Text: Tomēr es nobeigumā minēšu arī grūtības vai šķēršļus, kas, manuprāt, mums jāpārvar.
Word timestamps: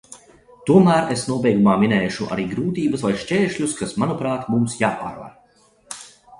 Tomēr 0.69 1.11
es 1.15 1.25
nobeigumā 1.31 1.75
minēšu 1.83 2.31
arī 2.37 2.47
grūtības 2.55 3.05
vai 3.09 3.13
šķēršļus, 3.27 3.79
kas, 3.85 3.95
manuprāt, 4.05 4.51
mums 4.57 4.81
jāpārvar. 4.83 6.05